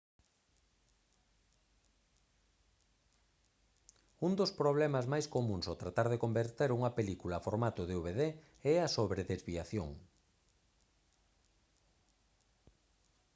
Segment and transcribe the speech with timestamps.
[4.27, 8.21] un dos problemas máis comúns ao tratar de converter unha película a formato dvd
[8.73, 9.89] é a sobredesviación